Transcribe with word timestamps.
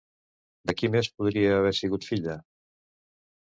De 0.71 0.75
qui 0.79 0.89
més 0.95 1.11
podria 1.21 1.53
haver 1.59 1.75
sigut 1.83 2.11
filla? 2.11 2.41